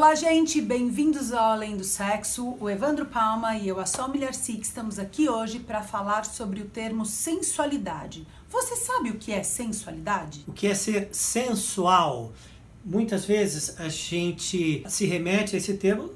Olá, 0.00 0.14
gente, 0.14 0.62
bem-vindos 0.62 1.30
ao 1.30 1.52
Além 1.52 1.76
do 1.76 1.84
Sexo. 1.84 2.56
O 2.58 2.70
Evandro 2.70 3.04
Palma 3.04 3.58
e 3.58 3.68
eu, 3.68 3.78
a 3.78 3.84
Sol 3.84 4.08
Mulher 4.08 4.32
Six, 4.32 4.68
estamos 4.68 4.98
aqui 4.98 5.28
hoje 5.28 5.58
para 5.58 5.82
falar 5.82 6.24
sobre 6.24 6.62
o 6.62 6.64
termo 6.64 7.04
sensualidade. 7.04 8.26
Você 8.48 8.76
sabe 8.76 9.10
o 9.10 9.18
que 9.18 9.30
é 9.30 9.42
sensualidade? 9.42 10.42
O 10.48 10.52
que 10.52 10.68
é 10.68 10.74
ser 10.74 11.10
sensual? 11.12 12.32
Muitas 12.82 13.26
vezes 13.26 13.78
a 13.78 13.90
gente 13.90 14.82
se 14.88 15.04
remete 15.04 15.54
a 15.54 15.58
esse 15.58 15.74
termo 15.74 16.08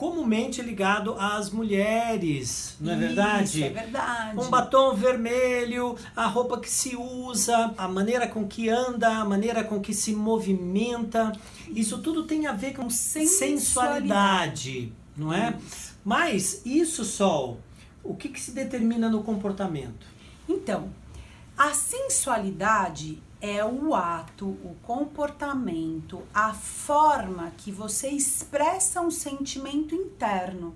comumente 0.00 0.62
ligado 0.62 1.14
às 1.18 1.50
mulheres, 1.50 2.74
não 2.80 2.90
é 2.90 2.96
Isso, 2.96 3.06
verdade? 3.06 3.64
É 3.64 3.68
verdade. 3.68 4.40
Um 4.40 4.48
batom 4.48 4.94
vermelho, 4.94 5.94
a 6.16 6.24
roupa 6.26 6.58
que 6.58 6.70
se 6.70 6.96
usa, 6.96 7.74
a 7.76 7.86
maneira 7.86 8.26
com 8.26 8.48
que 8.48 8.70
anda, 8.70 9.18
a 9.18 9.26
maneira 9.26 9.62
com 9.62 9.78
que 9.78 9.92
se 9.92 10.14
movimenta. 10.14 11.32
Isso 11.68 11.98
tudo 11.98 12.22
tem 12.22 12.46
a 12.46 12.52
ver 12.52 12.72
com 12.72 12.88
sensualidade, 12.88 13.60
sensualidade 13.60 14.92
não 15.14 15.34
é? 15.34 15.54
Isso. 15.62 15.94
Mas 16.02 16.62
isso, 16.64 17.04
Sol, 17.04 17.60
o 18.02 18.16
que, 18.16 18.30
que 18.30 18.40
se 18.40 18.52
determina 18.52 19.10
no 19.10 19.22
comportamento? 19.22 20.06
Então, 20.48 20.88
a 21.58 21.74
sensualidade 21.74 23.22
é 23.40 23.64
o 23.64 23.94
ato, 23.94 24.46
o 24.46 24.76
comportamento, 24.82 26.22
a 26.34 26.52
forma 26.52 27.50
que 27.56 27.72
você 27.72 28.08
expressa 28.08 29.00
um 29.00 29.10
sentimento 29.10 29.94
interno, 29.94 30.74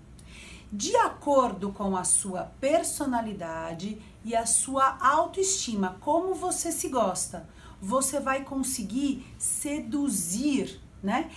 de 0.73 0.97
acordo 0.97 1.71
com 1.71 1.97
a 1.97 2.05
sua 2.05 2.45
personalidade 2.61 4.01
e 4.25 4.34
a 4.34 4.47
sua 4.47 4.97
autoestima, 4.98 5.97
como 6.01 6.34
você 6.34 6.73
se 6.73 6.89
gosta. 6.89 7.48
Você 7.81 8.19
vai 8.19 8.45
conseguir 8.45 9.27
seduzir, 9.39 10.81
né? 11.03 11.31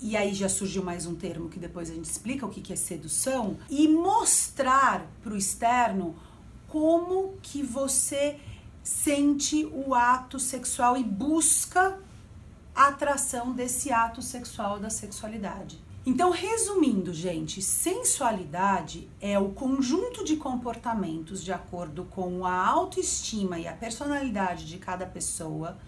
E 0.00 0.16
aí 0.16 0.34
já 0.34 0.48
surgiu 0.48 0.82
mais 0.82 1.06
um 1.06 1.14
termo 1.14 1.48
que 1.48 1.60
depois 1.60 1.88
a 1.88 1.94
gente 1.94 2.06
explica 2.06 2.44
o 2.44 2.50
que 2.50 2.72
é 2.72 2.76
sedução 2.76 3.56
e 3.70 3.86
mostrar 3.86 5.06
para 5.22 5.32
o 5.32 5.36
externo 5.36 6.16
como 6.66 7.34
que 7.40 7.62
você 7.62 8.40
sente 8.82 9.64
o 9.66 9.94
ato 9.94 10.38
sexual 10.38 10.96
e 10.96 11.04
busca 11.04 11.98
a 12.74 12.88
atração 12.88 13.52
desse 13.52 13.92
ato 13.92 14.22
sexual 14.22 14.78
da 14.78 14.90
sexualidade. 14.90 15.78
Então, 16.04 16.30
resumindo, 16.30 17.14
gente, 17.14 17.62
sensualidade 17.62 19.08
é 19.20 19.38
o 19.38 19.50
conjunto 19.50 20.24
de 20.24 20.36
comportamentos 20.36 21.44
de 21.44 21.52
acordo 21.52 22.04
com 22.04 22.44
a 22.44 22.66
autoestima 22.66 23.56
e 23.58 23.68
a 23.68 23.72
personalidade 23.72 24.66
de 24.66 24.78
cada 24.78 25.06
pessoa 25.06 25.78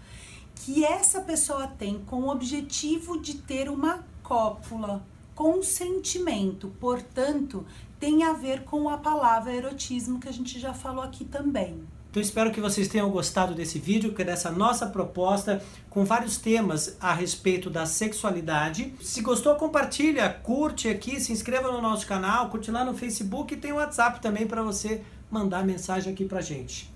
que 0.55 0.85
essa 0.85 1.19
pessoa 1.19 1.67
tem 1.67 1.99
com 2.05 2.21
o 2.21 2.29
objetivo 2.29 3.19
de 3.19 3.35
ter 3.35 3.69
uma 3.69 4.05
cópula, 4.23 5.05
consentimento. 5.35 6.73
Portanto, 6.79 7.65
tem 7.99 8.23
a 8.23 8.31
ver 8.31 8.63
com 8.63 8.87
a 8.89 8.97
palavra 8.97 9.53
erotismo 9.53 10.19
que 10.19 10.29
a 10.29 10.33
gente 10.33 10.57
já 10.59 10.73
falou 10.73 11.03
aqui 11.03 11.25
também. 11.25 11.85
Então 12.15 12.23
espero 12.23 12.49
que 12.49 12.61
vocês 12.61 12.87
tenham 12.87 13.09
gostado 13.09 13.53
desse 13.53 13.77
vídeo, 13.77 14.13
que 14.13 14.21
é 14.21 14.25
dessa 14.25 14.49
nossa 14.49 14.87
proposta 14.87 15.61
com 15.89 16.05
vários 16.05 16.37
temas 16.37 16.95
a 17.01 17.13
respeito 17.13 17.69
da 17.69 17.85
sexualidade. 17.85 18.93
Se 19.01 19.19
gostou, 19.19 19.53
compartilha, 19.55 20.29
curte 20.29 20.87
aqui, 20.87 21.19
se 21.19 21.33
inscreva 21.33 21.69
no 21.69 21.81
nosso 21.81 22.07
canal, 22.07 22.47
curte 22.49 22.71
lá 22.71 22.85
no 22.85 22.93
Facebook 22.93 23.53
e 23.53 23.57
tem 23.57 23.73
o 23.73 23.75
WhatsApp 23.75 24.21
também 24.21 24.47
para 24.47 24.63
você 24.63 25.03
mandar 25.29 25.65
mensagem 25.65 26.13
aqui 26.13 26.23
pra 26.23 26.39
gente. 26.39 26.89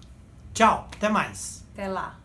Tchau, 0.54 0.88
até 0.96 1.10
mais. 1.10 1.66
Até 1.74 1.90
lá. 1.90 2.18